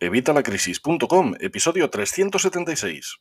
[0.00, 3.18] Evitalacrisis.com, episodio 376.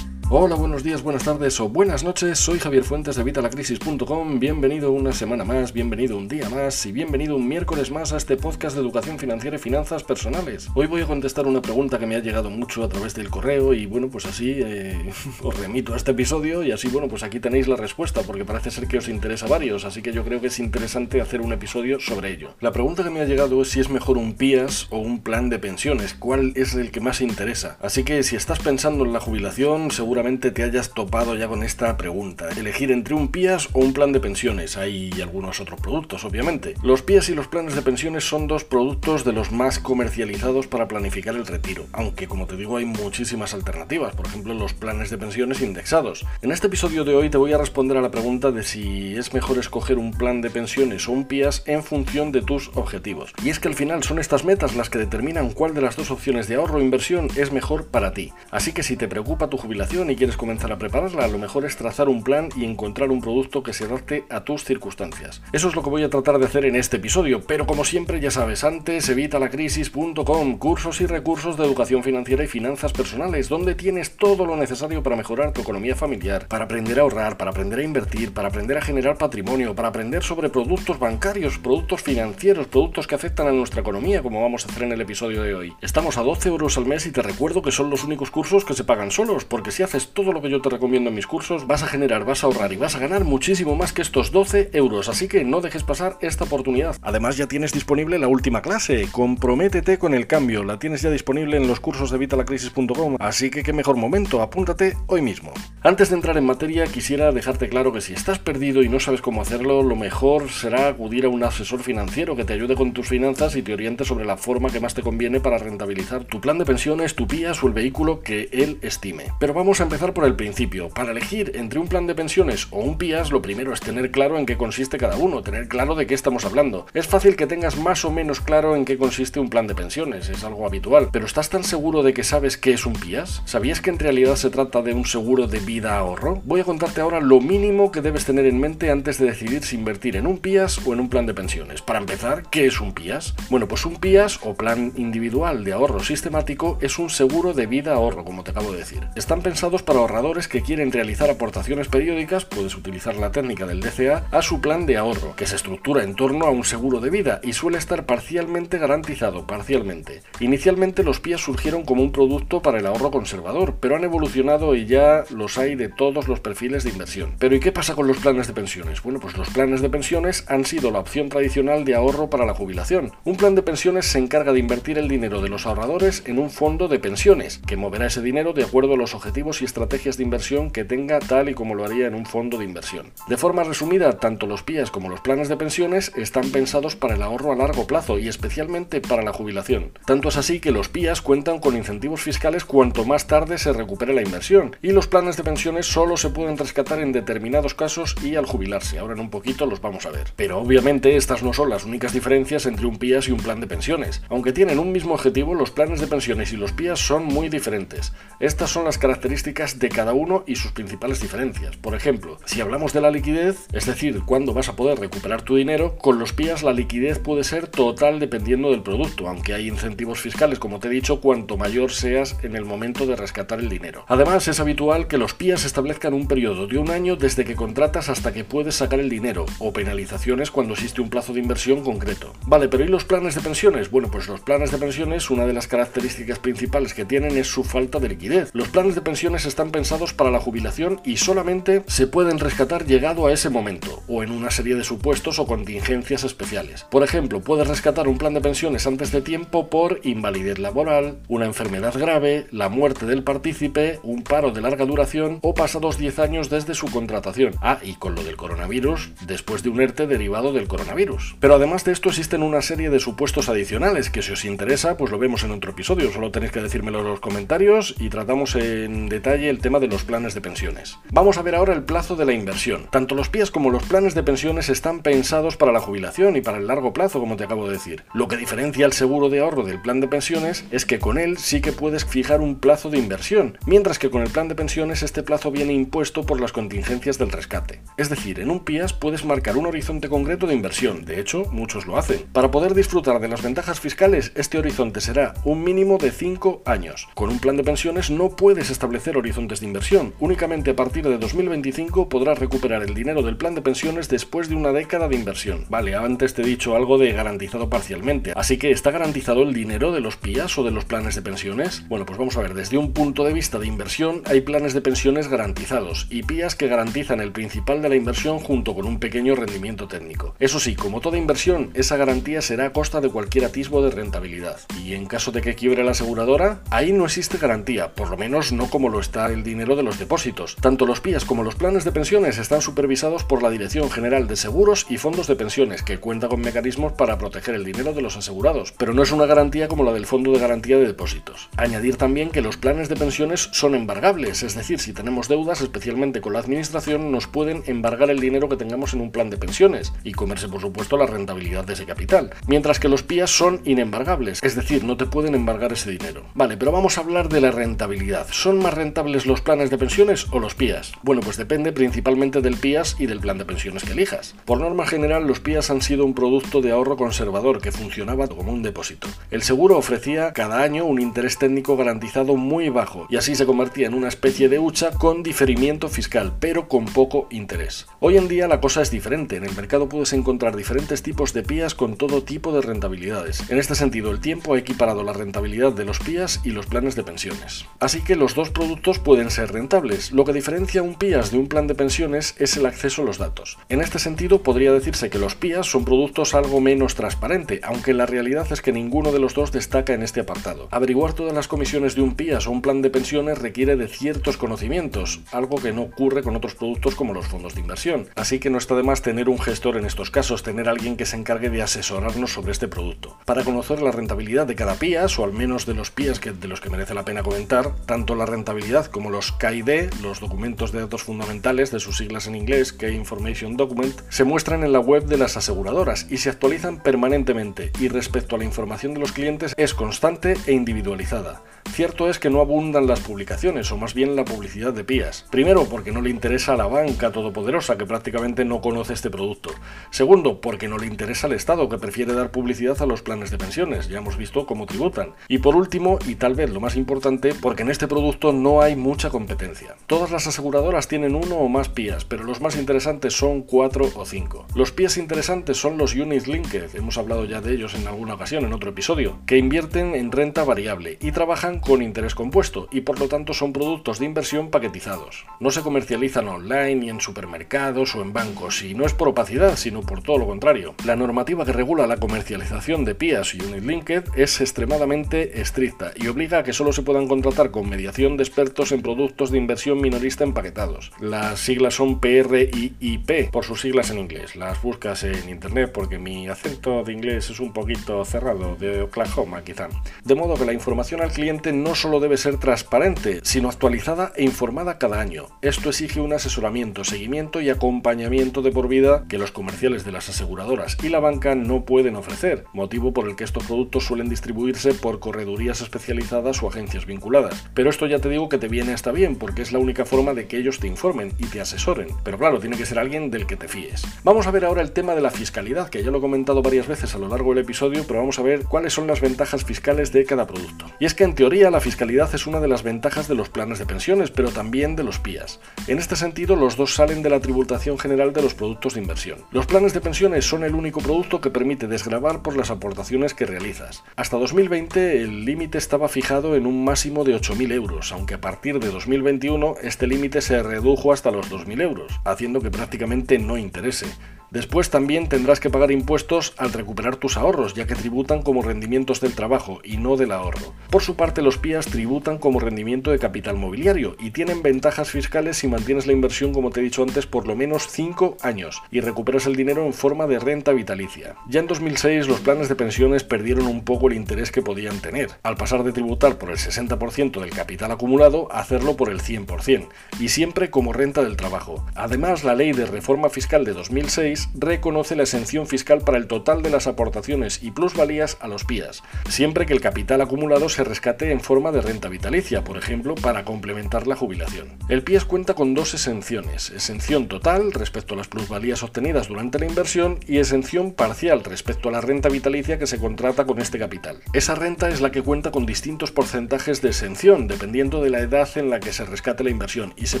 [0.34, 2.38] Hola, buenos días, buenas tardes o buenas noches.
[2.38, 4.40] Soy Javier Fuentes de Vitalacrisis.com.
[4.40, 8.38] Bienvenido una semana más, bienvenido un día más y bienvenido un miércoles más a este
[8.38, 10.70] podcast de educación financiera y finanzas personales.
[10.74, 13.74] Hoy voy a contestar una pregunta que me ha llegado mucho a través del correo
[13.74, 15.12] y bueno, pues así eh,
[15.42, 18.70] os remito a este episodio y así bueno, pues aquí tenéis la respuesta porque parece
[18.70, 22.00] ser que os interesa varios, así que yo creo que es interesante hacer un episodio
[22.00, 22.54] sobre ello.
[22.62, 25.50] La pregunta que me ha llegado es si es mejor un PIAS o un plan
[25.50, 27.76] de pensiones, cuál es el que más interesa.
[27.82, 31.96] Así que si estás pensando en la jubilación, seguramente te hayas topado ya con esta
[31.96, 32.48] pregunta.
[32.56, 34.76] Elegir entre un PIAS o un plan de pensiones.
[34.76, 36.74] Hay algunos otros productos, obviamente.
[36.84, 40.86] Los PIAS y los planes de pensiones son dos productos de los más comercializados para
[40.86, 45.18] planificar el retiro, aunque como te digo hay muchísimas alternativas, por ejemplo los planes de
[45.18, 46.24] pensiones indexados.
[46.40, 49.34] En este episodio de hoy te voy a responder a la pregunta de si es
[49.34, 53.32] mejor escoger un plan de pensiones o un PIAS en función de tus objetivos.
[53.42, 56.12] Y es que al final son estas metas las que determinan cuál de las dos
[56.12, 58.32] opciones de ahorro o inversión es mejor para ti.
[58.52, 61.76] Así que si te preocupa tu jubilación y quieres comenzar a prepararla, lo mejor es
[61.76, 65.42] trazar un plan y encontrar un producto que se adapte a tus circunstancias.
[65.52, 68.20] Eso es lo que voy a tratar de hacer en este episodio, pero como siempre
[68.20, 74.16] ya sabes, antes evitalacrisis.com, cursos y recursos de educación financiera y finanzas personales, donde tienes
[74.16, 77.84] todo lo necesario para mejorar tu economía familiar, para aprender a ahorrar, para aprender a
[77.84, 83.14] invertir, para aprender a generar patrimonio, para aprender sobre productos bancarios, productos financieros, productos que
[83.14, 85.72] afectan a nuestra economía, como vamos a hacer en el episodio de hoy.
[85.80, 88.74] Estamos a 12 euros al mes y te recuerdo que son los únicos cursos que
[88.74, 91.66] se pagan solos, porque si haces todo lo que yo te recomiendo en mis cursos,
[91.66, 94.70] vas a generar, vas a ahorrar y vas a ganar muchísimo más que estos 12
[94.72, 96.96] euros, así que no dejes pasar esta oportunidad.
[97.02, 101.56] Además ya tienes disponible la última clase, comprométete con el cambio, la tienes ya disponible
[101.56, 105.52] en los cursos de vitalacrisis.com, así que qué mejor momento, apúntate hoy mismo.
[105.82, 109.20] Antes de entrar en materia, quisiera dejarte claro que si estás perdido y no sabes
[109.20, 113.08] cómo hacerlo, lo mejor será acudir a un asesor financiero que te ayude con tus
[113.08, 116.58] finanzas y te oriente sobre la forma que más te conviene para rentabilizar tu plan
[116.58, 119.26] de pensiones, tu PIAS o el vehículo que él estime.
[119.38, 120.88] Pero vamos a empezar por el principio.
[120.88, 124.38] Para elegir entre un plan de pensiones o un PIAS, lo primero es tener claro
[124.38, 126.86] en qué consiste cada uno, tener claro de qué estamos hablando.
[126.94, 130.28] Es fácil que tengas más o menos claro en qué consiste un plan de pensiones,
[130.28, 133.42] es algo habitual, pero ¿estás tan seguro de que sabes qué es un PIAS?
[133.44, 136.40] ¿Sabías que en realidad se trata de un seguro de vida ahorro?
[136.44, 139.76] Voy a contarte ahora lo mínimo que debes tener en mente antes de decidir si
[139.76, 141.82] invertir en un PIAS o en un plan de pensiones.
[141.82, 143.34] Para empezar, ¿qué es un PIAS?
[143.50, 147.94] Bueno, pues un PIAS o plan individual de ahorro sistemático es un seguro de vida
[147.94, 149.06] ahorro, como te acabo de decir.
[149.16, 154.26] Están pensados para ahorradores que quieren realizar aportaciones periódicas, puedes utilizar la técnica del DCA,
[154.30, 157.40] a su plan de ahorro, que se estructura en torno a un seguro de vida
[157.42, 160.20] y suele estar parcialmente garantizado, parcialmente.
[160.40, 164.84] Inicialmente los PIAs surgieron como un producto para el ahorro conservador, pero han evolucionado y
[164.84, 167.36] ya los hay de todos los perfiles de inversión.
[167.38, 169.02] Pero ¿y qué pasa con los planes de pensiones?
[169.02, 172.54] Bueno, pues los planes de pensiones han sido la opción tradicional de ahorro para la
[172.54, 173.12] jubilación.
[173.24, 176.50] Un plan de pensiones se encarga de invertir el dinero de los ahorradores en un
[176.50, 180.70] fondo de pensiones, que moverá ese dinero de acuerdo a los objetivos estrategias de inversión
[180.70, 183.12] que tenga tal y como lo haría en un fondo de inversión.
[183.28, 187.22] De forma resumida, tanto los PIAs como los planes de pensiones están pensados para el
[187.22, 189.92] ahorro a largo plazo y especialmente para la jubilación.
[190.06, 194.14] Tanto es así que los PIAs cuentan con incentivos fiscales cuanto más tarde se recupere
[194.14, 198.36] la inversión y los planes de pensiones solo se pueden rescatar en determinados casos y
[198.36, 198.98] al jubilarse.
[198.98, 200.32] Ahora en un poquito los vamos a ver.
[200.36, 203.66] Pero obviamente estas no son las únicas diferencias entre un PIAs y un plan de
[203.66, 204.22] pensiones.
[204.28, 208.12] Aunque tienen un mismo objetivo, los planes de pensiones y los PIAs son muy diferentes.
[208.40, 211.76] Estas son las características de cada uno y sus principales diferencias.
[211.76, 215.56] Por ejemplo, si hablamos de la liquidez, es decir, cuándo vas a poder recuperar tu
[215.56, 220.20] dinero, con los PIAs la liquidez puede ser total dependiendo del producto, aunque hay incentivos
[220.20, 224.06] fiscales, como te he dicho, cuanto mayor seas en el momento de rescatar el dinero.
[224.08, 228.08] Además, es habitual que los PIAs establezcan un periodo de un año desde que contratas
[228.08, 232.32] hasta que puedes sacar el dinero, o penalizaciones cuando existe un plazo de inversión concreto.
[232.46, 233.90] Vale, pero ¿y los planes de pensiones?
[233.90, 237.64] Bueno, pues los planes de pensiones, una de las características principales que tienen es su
[237.64, 238.50] falta de liquidez.
[238.54, 243.26] Los planes de pensiones están pensados para la jubilación y solamente se pueden rescatar llegado
[243.26, 246.86] a ese momento, o en una serie de supuestos o contingencias especiales.
[246.90, 251.46] Por ejemplo, puedes rescatar un plan de pensiones antes de tiempo por invalidez laboral, una
[251.46, 256.50] enfermedad grave, la muerte del partícipe, un paro de larga duración o pasados 10 años
[256.50, 257.54] desde su contratación.
[257.60, 261.36] Ah, y con lo del coronavirus, después de un ERTE derivado del coronavirus.
[261.40, 265.10] Pero además de esto existen una serie de supuestos adicionales que si os interesa, pues
[265.10, 269.08] lo vemos en otro episodio, solo tenéis que decírmelo en los comentarios y tratamos en
[269.08, 270.98] detalle detalle el tema de los planes de pensiones.
[271.10, 272.86] Vamos a ver ahora el plazo de la inversión.
[272.90, 276.58] Tanto los PIAs como los planes de pensiones están pensados para la jubilación y para
[276.58, 278.04] el largo plazo, como te acabo de decir.
[278.12, 281.38] Lo que diferencia el seguro de ahorro del plan de pensiones es que con él
[281.38, 285.02] sí que puedes fijar un plazo de inversión, mientras que con el plan de pensiones
[285.02, 287.80] este plazo viene impuesto por las contingencias del rescate.
[287.96, 291.86] Es decir, en un PIAS puedes marcar un horizonte concreto de inversión, de hecho, muchos
[291.86, 292.26] lo hacen.
[292.34, 297.08] Para poder disfrutar de las ventajas fiscales, este horizonte será un mínimo de 5 años.
[297.14, 301.18] Con un plan de pensiones no puedes establecer horizontes de inversión, únicamente a partir de
[301.18, 305.64] 2025 podrás recuperar el dinero del plan de pensiones después de una década de inversión.
[305.68, 309.92] Vale, antes te he dicho algo de garantizado parcialmente, así que ¿está garantizado el dinero
[309.92, 311.88] de los PIAs o de los planes de pensiones?
[311.88, 314.80] Bueno, pues vamos a ver, desde un punto de vista de inversión hay planes de
[314.80, 319.34] pensiones garantizados y PIAs que garantizan el principal de la inversión junto con un pequeño
[319.34, 320.34] rendimiento técnico.
[320.38, 324.58] Eso sí, como toda inversión, esa garantía será a costa de cualquier atisbo de rentabilidad.
[324.84, 328.52] Y en caso de que quiebre la aseguradora, ahí no existe garantía, por lo menos
[328.52, 330.56] no como lo está el dinero de los depósitos.
[330.56, 334.36] Tanto los PIAs como los planes de pensiones están supervisados por la Dirección General de
[334.36, 338.16] Seguros y Fondos de Pensiones, que cuenta con mecanismos para proteger el dinero de los
[338.16, 341.50] asegurados, pero no es una garantía como la del Fondo de Garantía de Depósitos.
[341.56, 346.22] Añadir también que los planes de pensiones son embargables, es decir, si tenemos deudas, especialmente
[346.22, 349.92] con la administración, nos pueden embargar el dinero que tengamos en un plan de pensiones
[350.04, 354.42] y comerse, por supuesto, la rentabilidad de ese capital, mientras que los PIAs son inembargables,
[354.42, 356.24] es decir, no te pueden embargar ese dinero.
[356.34, 358.26] Vale, pero vamos a hablar de la rentabilidad.
[358.30, 360.92] ¿Son más rentables los planes de pensiones o los PIAs?
[361.02, 364.34] Bueno, pues depende principalmente del PIAs y del plan de pensiones que elijas.
[364.44, 368.52] Por norma general, los PIAs han sido un producto de ahorro conservador que funcionaba como
[368.52, 369.08] un depósito.
[369.30, 373.88] El seguro ofrecía cada año un interés técnico garantizado muy bajo y así se convertía
[373.88, 377.86] en una especie de hucha con diferimiento fiscal, pero con poco interés.
[377.98, 379.36] Hoy en día la cosa es diferente.
[379.36, 383.50] En el mercado puedes encontrar diferentes tipos de PIAs con todo tipo de rentabilidades.
[383.50, 386.94] En este sentido, el tiempo ha equiparado la rentabilidad de los PIAs y los planes
[386.94, 387.66] de pensiones.
[387.80, 390.10] Así que los dos productos pueden ser rentables.
[390.10, 393.16] Lo que diferencia un PIAs de un plan de pensiones es el acceso a los
[393.16, 393.56] datos.
[393.68, 398.06] En este sentido, podría decirse que los PIAs son productos algo menos transparente, aunque la
[398.06, 400.66] realidad es que ninguno de los dos destaca en este apartado.
[400.72, 404.36] Averiguar todas las comisiones de un PIAs o un plan de pensiones requiere de ciertos
[404.36, 408.08] conocimientos, algo que no ocurre con otros productos como los fondos de inversión.
[408.16, 411.06] Así que no está de más tener un gestor en estos casos, tener alguien que
[411.06, 413.16] se encargue de asesorarnos sobre este producto.
[413.26, 416.60] Para conocer la rentabilidad de cada PIAs, o al menos de los PIAs de los
[416.60, 421.02] que merece la pena comentar, tanto la rentabilidad como los KID, los documentos de datos
[421.02, 425.18] fundamentales de sus siglas en inglés, Key Information Document, se muestran en la web de
[425.18, 429.74] las aseguradoras y se actualizan permanentemente y respecto a la información de los clientes es
[429.74, 431.42] constante e individualizada.
[431.70, 435.24] Cierto es que no abundan las publicaciones, o más bien la publicidad de PIAs.
[435.30, 439.50] Primero, porque no le interesa a la banca todopoderosa, que prácticamente no conoce este producto.
[439.90, 443.38] Segundo, porque no le interesa al Estado, que prefiere dar publicidad a los planes de
[443.38, 445.14] pensiones, ya hemos visto cómo tributan.
[445.28, 448.76] Y por último, y tal vez lo más importante, porque en este producto no hay
[448.76, 449.74] mucha competencia.
[449.86, 454.06] Todas las aseguradoras tienen uno o más PIAs, pero los más interesantes son cuatro o
[454.06, 454.46] cinco.
[454.54, 458.44] Los PIAs interesantes son los Unit Linked, hemos hablado ya de ellos en alguna ocasión
[458.44, 463.00] en otro episodio, que invierten en renta variable y trabajan con interés compuesto y por
[463.00, 465.26] lo tanto son productos de inversión paquetizados.
[465.40, 469.56] No se comercializan online ni en supermercados o en bancos y no es por opacidad,
[469.56, 470.74] sino por todo lo contrario.
[470.84, 476.06] La normativa que regula la comercialización de PIAs y Unit Linked es extremadamente estricta y
[476.06, 479.80] obliga a que solo se puedan contratar con mediación de expertos en productos de inversión
[479.80, 480.92] minorista empaquetados.
[481.00, 484.36] Las siglas son PRIIP por sus siglas en inglés.
[484.36, 489.42] Las buscas en internet porque mi acento de inglés es un poquito cerrado, de Oklahoma
[489.42, 489.68] quizá.
[490.04, 494.22] De modo que la información al cliente no solo debe ser transparente, sino actualizada e
[494.22, 495.28] informada cada año.
[495.40, 500.10] Esto exige un asesoramiento, seguimiento y acompañamiento de por vida que los comerciales de las
[500.10, 504.74] aseguradoras y la banca no pueden ofrecer, motivo por el que estos productos suelen distribuirse
[504.74, 507.48] por corredurías especializadas o agencias vinculadas.
[507.54, 510.26] Pero esto ya te digo que viene hasta bien, porque es la única forma de
[510.26, 511.88] que ellos te informen y te asesoren.
[512.04, 513.82] Pero claro, tiene que ser alguien del que te fíes.
[514.04, 516.66] Vamos a ver ahora el tema de la fiscalidad, que ya lo he comentado varias
[516.66, 519.92] veces a lo largo del episodio, pero vamos a ver cuáles son las ventajas fiscales
[519.92, 520.66] de cada producto.
[520.78, 523.58] Y es que en teoría la fiscalidad es una de las ventajas de los planes
[523.58, 525.40] de pensiones, pero también de los PIAs.
[525.66, 529.18] En este sentido, los dos salen de la tributación general de los productos de inversión.
[529.30, 533.26] Los planes de pensiones son el único producto que permite desgravar por las aportaciones que
[533.26, 533.82] realizas.
[533.96, 538.58] Hasta 2020 el límite estaba fijado en un máximo de 8.000 euros, aunque a partir
[538.60, 543.84] de 2021 este límite se redujo hasta los 2.000 euros, haciendo que prácticamente no interese.
[544.32, 549.02] Después también tendrás que pagar impuestos al recuperar tus ahorros, ya que tributan como rendimientos
[549.02, 550.54] del trabajo y no del ahorro.
[550.70, 555.36] Por su parte, los PIAs tributan como rendimiento de capital mobiliario y tienen ventajas fiscales
[555.36, 558.80] si mantienes la inversión, como te he dicho antes, por lo menos 5 años y
[558.80, 561.14] recuperas el dinero en forma de renta vitalicia.
[561.28, 565.10] Ya en 2006 los planes de pensiones perdieron un poco el interés que podían tener,
[565.24, 569.68] al pasar de tributar por el 60% del capital acumulado a hacerlo por el 100%,
[570.00, 571.66] y siempre como renta del trabajo.
[571.74, 576.42] Además, la ley de reforma fiscal de 2006 reconoce la exención fiscal para el total
[576.42, 581.10] de las aportaciones y plusvalías a los PIAs, siempre que el capital acumulado se rescate
[581.10, 584.48] en forma de renta vitalicia, por ejemplo, para complementar la jubilación.
[584.68, 589.46] El PIAs cuenta con dos exenciones, exención total respecto a las plusvalías obtenidas durante la
[589.46, 593.98] inversión y exención parcial respecto a la renta vitalicia que se contrata con este capital.
[594.12, 598.28] Esa renta es la que cuenta con distintos porcentajes de exención, dependiendo de la edad
[598.36, 600.00] en la que se rescate la inversión y se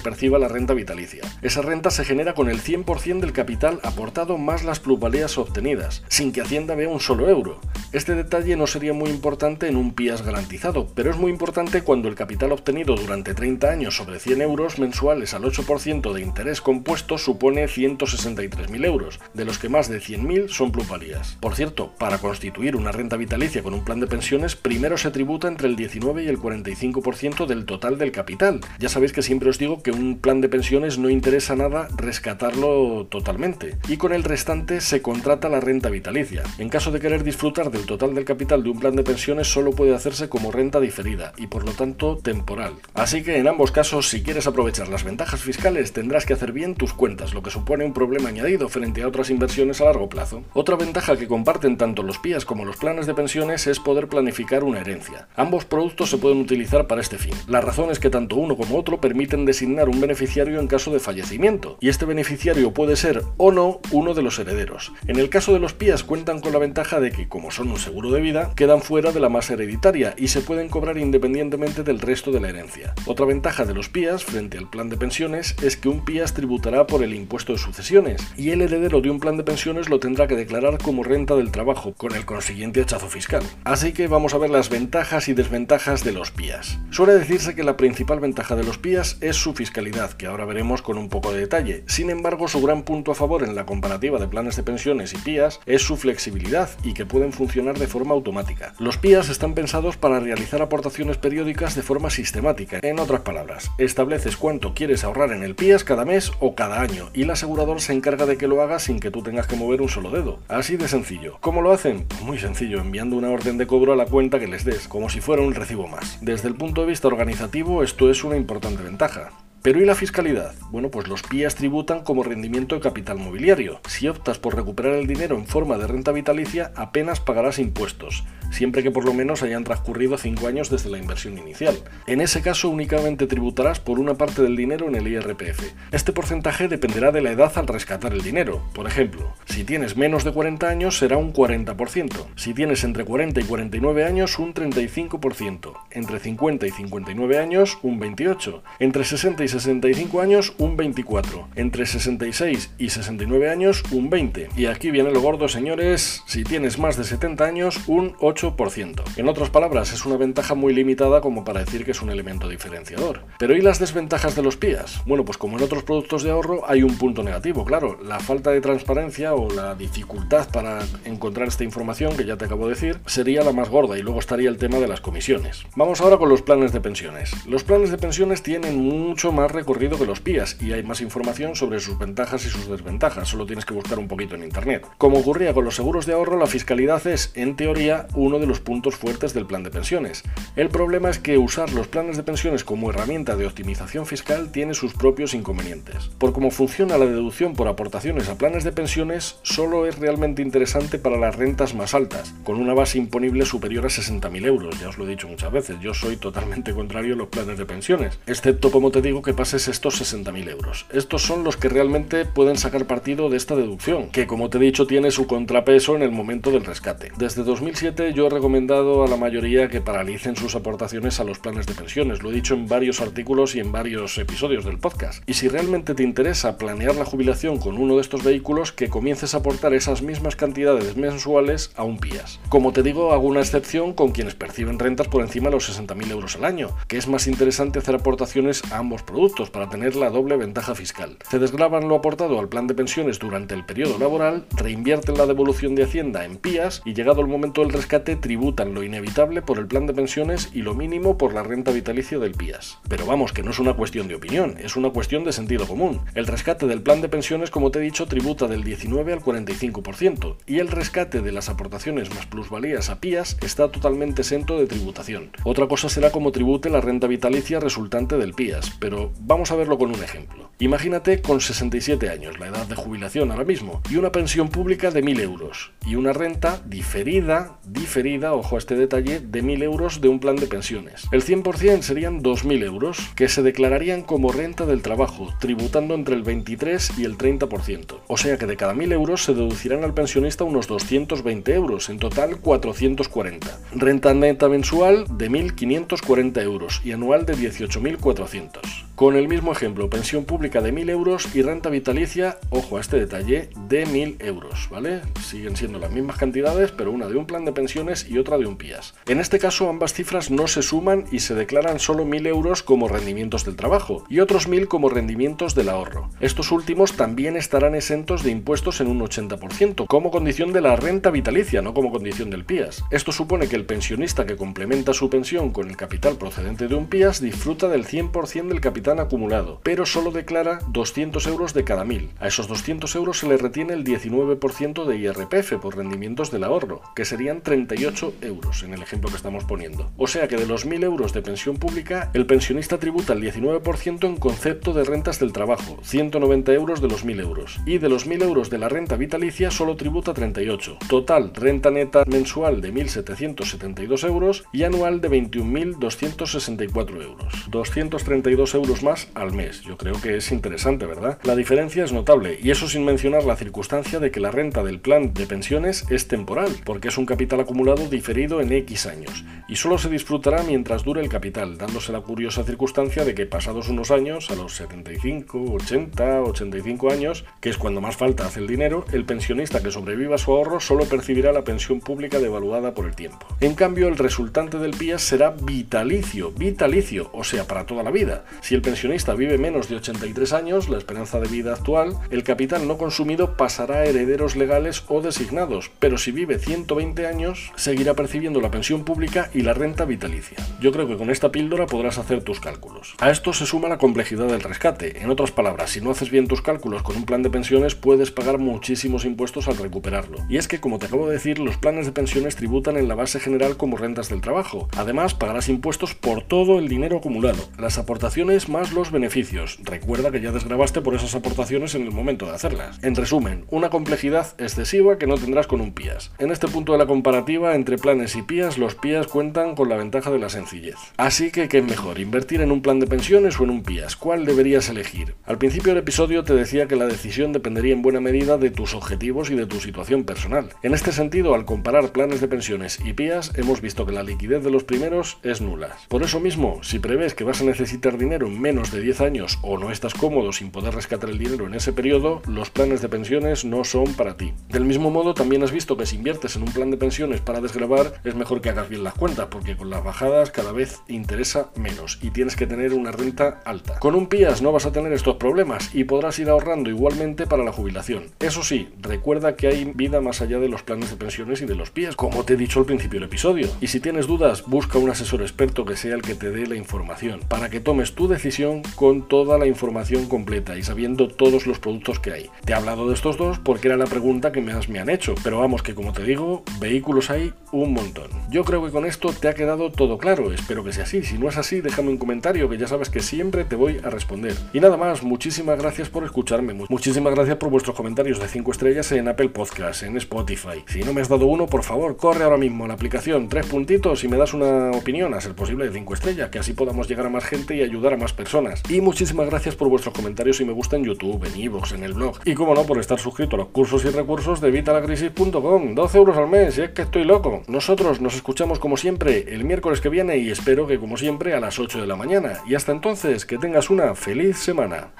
[0.00, 1.22] perciba la renta vitalicia.
[1.42, 6.32] Esa renta se genera con el 100% del capital aportado más las plusvalías obtenidas, sin
[6.32, 7.60] que Hacienda vea un solo euro.
[7.92, 12.08] Este detalle no sería muy importante en un PIAS garantizado, pero es muy importante cuando
[12.08, 17.16] el capital obtenido durante 30 años sobre 100 euros mensuales al 8% de interés compuesto
[17.18, 21.38] supone 163.000 euros, de los que más de 100.000 son plusvalías.
[21.40, 25.48] Por cierto, para constituir una renta vitalicia con un plan de pensiones, primero se tributa
[25.48, 28.60] entre el 19 y el 45% del total del capital.
[28.78, 33.06] Ya sabéis que siempre os digo que un plan de pensiones no interesa nada rescatarlo
[33.10, 36.42] totalmente, con el restante se contrata la renta vitalicia.
[36.58, 39.70] En caso de querer disfrutar del total del capital de un plan de pensiones, solo
[39.70, 42.72] puede hacerse como renta diferida y por lo tanto temporal.
[42.94, 46.74] Así que en ambos casos, si quieres aprovechar las ventajas fiscales, tendrás que hacer bien
[46.74, 50.42] tus cuentas, lo que supone un problema añadido frente a otras inversiones a largo plazo.
[50.52, 54.64] Otra ventaja que comparten tanto los PIAs como los planes de pensiones es poder planificar
[54.64, 55.28] una herencia.
[55.36, 57.34] Ambos productos se pueden utilizar para este fin.
[57.46, 60.98] La razón es que tanto uno como otro permiten designar un beneficiario en caso de
[60.98, 64.92] fallecimiento, y este beneficiario puede ser o no uno de los herederos.
[65.06, 67.78] En el caso de los PIAs cuentan con la ventaja de que, como son un
[67.78, 72.00] seguro de vida, quedan fuera de la masa hereditaria y se pueden cobrar independientemente del
[72.00, 72.94] resto de la herencia.
[73.06, 76.86] Otra ventaja de los PIAs frente al plan de pensiones es que un PIAs tributará
[76.86, 80.26] por el impuesto de sucesiones y el heredero de un plan de pensiones lo tendrá
[80.26, 83.42] que declarar como renta del trabajo, con el consiguiente hachazo fiscal.
[83.64, 86.78] Así que vamos a ver las ventajas y desventajas de los PIAs.
[86.90, 90.82] Suele decirse que la principal ventaja de los PIAs es su fiscalidad, que ahora veremos
[90.82, 91.84] con un poco de detalle.
[91.86, 95.16] Sin embargo, su gran punto a favor en la comparativa de planes de pensiones y
[95.16, 98.74] PIAs es su flexibilidad y que pueden funcionar de forma automática.
[98.78, 102.80] Los PIAs están pensados para realizar aportaciones periódicas de forma sistemática.
[102.82, 107.08] En otras palabras, estableces cuánto quieres ahorrar en el PIAS cada mes o cada año
[107.14, 109.80] y el asegurador se encarga de que lo haga sin que tú tengas que mover
[109.80, 110.40] un solo dedo.
[110.48, 111.38] Así de sencillo.
[111.40, 112.04] ¿Cómo lo hacen?
[112.24, 115.22] Muy sencillo, enviando una orden de cobro a la cuenta que les des, como si
[115.22, 116.18] fuera un recibo más.
[116.20, 119.30] Desde el punto de vista organizativo, esto es una importante ventaja.
[119.62, 120.54] Pero ¿y la fiscalidad?
[120.70, 123.80] Bueno, pues los PIAs tributan como rendimiento de capital mobiliario.
[123.86, 128.82] Si optas por recuperar el dinero en forma de renta vitalicia, apenas pagarás impuestos siempre
[128.82, 131.74] que por lo menos hayan transcurrido 5 años desde la inversión inicial.
[132.06, 135.72] En ese caso únicamente tributarás por una parte del dinero en el IRPF.
[135.90, 138.62] Este porcentaje dependerá de la edad al rescatar el dinero.
[138.74, 143.40] Por ejemplo, si tienes menos de 40 años será un 40%, si tienes entre 40
[143.40, 149.48] y 49 años un 35%, entre 50 y 59 años un 28%, entre 60 y
[149.52, 154.48] 65 años un 24%, entre 66 y 69 años un 20%.
[154.56, 159.02] Y aquí viene lo gordo, señores, si tienes más de 70 años un 8%.
[159.16, 162.48] En otras palabras, es una ventaja muy limitada como para decir que es un elemento
[162.48, 163.24] diferenciador.
[163.38, 165.02] Pero ¿y las desventajas de los PIAs?
[165.06, 168.50] Bueno, pues como en otros productos de ahorro hay un punto negativo, claro, la falta
[168.50, 173.00] de transparencia o la dificultad para encontrar esta información, que ya te acabo de decir,
[173.06, 175.64] sería la más gorda y luego estaría el tema de las comisiones.
[175.76, 177.32] Vamos ahora con los planes de pensiones.
[177.46, 181.54] Los planes de pensiones tienen mucho más recorrido que los PIAs y hay más información
[181.54, 184.86] sobre sus ventajas y sus desventajas, solo tienes que buscar un poquito en internet.
[184.98, 188.46] Como ocurría con los seguros de ahorro, la fiscalidad es, en teoría, un uno de
[188.46, 190.22] los puntos fuertes del plan de pensiones.
[190.56, 194.72] El problema es que usar los planes de pensiones como herramienta de optimización fiscal tiene
[194.72, 196.08] sus propios inconvenientes.
[196.16, 200.98] Por cómo funciona la deducción por aportaciones a planes de pensiones, solo es realmente interesante
[200.98, 204.80] para las rentas más altas, con una base imponible superior a 60.000 euros.
[204.80, 207.66] Ya os lo he dicho muchas veces, yo soy totalmente contrario a los planes de
[207.66, 210.86] pensiones, excepto como te digo que pases estos 60.000 euros.
[210.92, 214.60] Estos son los que realmente pueden sacar partido de esta deducción, que como te he
[214.60, 217.12] dicho tiene su contrapeso en el momento del rescate.
[217.16, 221.66] Desde 2007 yo he recomendado a la mayoría que paralicen sus aportaciones a los planes
[221.66, 222.22] de pensiones.
[222.22, 225.22] Lo he dicho en varios artículos y en varios episodios del podcast.
[225.26, 229.34] Y si realmente te interesa planear la jubilación con uno de estos vehículos, que comiences
[229.34, 232.40] a aportar esas mismas cantidades mensuales a un PIAS.
[232.48, 236.10] Como te digo, hago una excepción con quienes perciben rentas por encima de los 60.000
[236.10, 239.94] euros al año, que es más interesante hacer aportaciones a ambos productos productos para tener
[239.94, 241.16] la doble ventaja fiscal.
[241.30, 245.76] Se desgraban lo aportado al plan de pensiones durante el periodo laboral, reinvierten la devolución
[245.76, 249.68] de Hacienda en PIAS y llegado el momento del rescate tributan lo inevitable por el
[249.68, 252.80] plan de pensiones y lo mínimo por la renta vitalicia del PIAS.
[252.88, 256.00] Pero vamos, que no es una cuestión de opinión, es una cuestión de sentido común.
[256.16, 260.34] El rescate del plan de pensiones, como te he dicho, tributa del 19 al 45%
[260.48, 265.30] y el rescate de las aportaciones más plusvalías a PIAS está totalmente exento de tributación.
[265.44, 269.78] Otra cosa será cómo tribute la renta vitalicia resultante del PIAS, pero vamos a verlo
[269.78, 270.50] con un ejemplo.
[270.58, 275.02] Imagínate con 67 años, la edad de jubilación ahora mismo, y una pensión pública de
[275.02, 280.08] 1.000 euros, y una renta diferida, diferida, ojo a este detalle, de 1.000 euros de
[280.08, 281.08] un plan de pensiones.
[281.10, 286.22] El 100% serían 2.000 euros, que se declararían como renta del trabajo, tributando entre el
[286.22, 287.96] 23 y el 30%.
[288.06, 291.98] O sea que de cada 1.000 euros se deducirán al pensionista unos 220 euros, en
[291.98, 293.58] total 440.
[293.74, 298.60] Renta neta mensual de 1.540 euros y anual de 18.400.
[299.02, 303.00] Con el mismo ejemplo, pensión pública de 1.000 euros y renta vitalicia, ojo a este
[303.00, 305.00] detalle, de 1.000 euros, ¿vale?
[305.20, 308.46] Siguen siendo las mismas cantidades, pero una de un plan de pensiones y otra de
[308.46, 308.94] un PIAS.
[309.06, 312.86] En este caso, ambas cifras no se suman y se declaran solo 1.000 euros como
[312.86, 316.08] rendimientos del trabajo y otros 1.000 como rendimientos del ahorro.
[316.20, 321.10] Estos últimos también estarán exentos de impuestos en un 80%, como condición de la renta
[321.10, 322.84] vitalicia, no como condición del PIAS.
[322.92, 326.86] Esto supone que el pensionista que complementa su pensión con el capital procedente de un
[326.86, 332.10] PIAS disfruta del 100% del capital acumulado, pero solo declara 200 euros de cada mil.
[332.18, 336.82] A esos 200 euros se le retiene el 19% de IRPF por rendimientos del ahorro,
[336.94, 339.90] que serían 38 euros en el ejemplo que estamos poniendo.
[339.96, 344.06] O sea que de los 1.000 euros de pensión pública, el pensionista tributa el 19%
[344.06, 348.06] en concepto de rentas del trabajo, 190 euros de los 1.000 euros, y de los
[348.06, 350.78] 1.000 euros de la renta vitalicia solo tributa 38.
[350.88, 357.46] Total, renta neta mensual de 1.772 euros y anual de 21.264 euros.
[357.50, 359.60] 232 euros más al mes.
[359.60, 361.18] Yo creo que es interesante, ¿verdad?
[361.24, 364.80] La diferencia es notable, y eso sin mencionar la circunstancia de que la renta del
[364.80, 369.56] plan de pensiones es temporal, porque es un capital acumulado diferido en X años, y
[369.56, 373.90] solo se disfrutará mientras dure el capital, dándose la curiosa circunstancia de que pasados unos
[373.90, 378.86] años, a los 75, 80, 85 años, que es cuando más falta hace el dinero,
[378.92, 382.94] el pensionista que sobreviva a su ahorro solo percibirá la pensión pública devaluada por el
[382.94, 383.26] tiempo.
[383.40, 388.24] En cambio, el resultante del PIAS será vitalicio, vitalicio, o sea, para toda la vida.
[388.40, 392.66] Si el pensionista vive menos de 83 años, la esperanza de vida actual, el capital
[392.66, 398.40] no consumido pasará a herederos legales o designados, pero si vive 120 años, seguirá percibiendo
[398.40, 400.38] la pensión pública y la renta vitalicia.
[400.60, 402.94] Yo creo que con esta píldora podrás hacer tus cálculos.
[403.00, 405.02] A esto se suma la complejidad del rescate.
[405.02, 408.10] En otras palabras, si no haces bien tus cálculos con un plan de pensiones, puedes
[408.10, 410.18] pagar muchísimos impuestos al recuperarlo.
[410.28, 412.94] Y es que, como te acabo de decir, los planes de pensiones tributan en la
[412.94, 414.68] base general como rentas del trabajo.
[414.76, 417.48] Además, pagarás impuestos por todo el dinero acumulado.
[417.58, 419.58] Las aportaciones más los beneficios.
[419.64, 422.78] Recuerda que ya desgrabaste por esas aportaciones en el momento de hacerlas.
[422.82, 426.12] En resumen, una complejidad excesiva que no tendrás con un PIAS.
[426.18, 429.76] En este punto de la comparativa entre planes y PIAS, los PIAS cuentan con la
[429.76, 430.76] ventaja de la sencillez.
[430.98, 431.98] Así que, ¿qué es mejor?
[431.98, 433.96] ¿Invertir en un plan de pensiones o en un PIAS?
[433.96, 435.14] ¿Cuál deberías elegir?
[435.24, 438.74] Al principio del episodio te decía que la decisión dependería en buena medida de tus
[438.74, 440.50] objetivos y de tu situación personal.
[440.62, 444.44] En este sentido, al comparar planes de pensiones y PIAS, hemos visto que la liquidez
[444.44, 445.76] de los primeros es nula.
[445.88, 449.38] Por eso mismo, si prevés que vas a necesitar dinero en menos de 10 años
[449.42, 452.88] o no estás cómodo sin poder rescatar el dinero en ese periodo, los planes de
[452.88, 454.34] pensiones no son para ti.
[454.48, 457.40] Del mismo modo, también has visto que si inviertes en un plan de pensiones para
[457.40, 461.50] desgravar, es mejor que hagas bien las cuentas, porque con las bajadas cada vez interesa
[461.54, 463.78] menos y tienes que tener una renta alta.
[463.78, 467.44] Con un PIAS no vas a tener estos problemas y podrás ir ahorrando igualmente para
[467.44, 468.06] la jubilación.
[468.18, 471.54] Eso sí, recuerda que hay vida más allá de los planes de pensiones y de
[471.54, 473.46] los PIAS, como te he dicho al principio del episodio.
[473.60, 476.56] Y si tienes dudas, busca un asesor experto que sea el que te dé la
[476.56, 478.31] información, para que tomes tu decisión
[478.76, 482.30] con toda la información completa y sabiendo todos los productos que hay.
[482.44, 485.14] Te he hablado de estos dos porque era la pregunta que me, me han hecho,
[485.22, 488.08] pero vamos que como te digo, vehículos hay un montón.
[488.30, 491.02] Yo creo que con esto te ha quedado todo claro, espero que sea así.
[491.02, 493.90] Si no es así, déjame un comentario que ya sabes que siempre te voy a
[493.90, 494.34] responder.
[494.54, 498.90] Y nada más, muchísimas gracias por escucharme, muchísimas gracias por vuestros comentarios de 5 estrellas
[498.92, 500.64] en Apple Podcast, en Spotify.
[500.66, 503.46] Si no me has dado uno, por favor, corre ahora mismo a la aplicación, tres
[503.46, 506.88] puntitos y me das una opinión, a ser posible de 5 estrellas, que así podamos
[506.88, 508.62] llegar a más gente y ayudar a más personas.
[508.68, 511.92] Y muchísimas gracias por vuestros comentarios y me gusta en YouTube, en iVoox, en el
[511.92, 512.20] blog.
[512.24, 515.74] Y como no, por estar suscrito a los cursos y recursos de vitalacrisis.com.
[515.74, 517.42] 12 euros al mes, y es que estoy loco.
[517.48, 521.40] Nosotros nos escuchamos como siempre el miércoles que viene y espero que como siempre a
[521.40, 522.38] las 8 de la mañana.
[522.46, 524.92] Y hasta entonces, que tengas una feliz semana.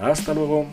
[0.00, 0.66] Hasta luego.